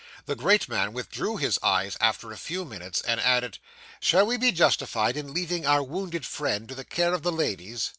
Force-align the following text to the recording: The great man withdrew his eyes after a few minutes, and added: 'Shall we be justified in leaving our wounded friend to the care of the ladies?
The 0.25 0.33
great 0.35 0.67
man 0.67 0.93
withdrew 0.93 1.37
his 1.37 1.59
eyes 1.61 1.95
after 2.01 2.31
a 2.31 2.35
few 2.39 2.65
minutes, 2.65 3.03
and 3.03 3.19
added: 3.19 3.59
'Shall 3.99 4.25
we 4.25 4.35
be 4.35 4.51
justified 4.51 5.15
in 5.15 5.31
leaving 5.31 5.67
our 5.67 5.83
wounded 5.83 6.25
friend 6.25 6.67
to 6.69 6.73
the 6.73 6.83
care 6.83 7.13
of 7.13 7.21
the 7.21 7.31
ladies? 7.31 7.89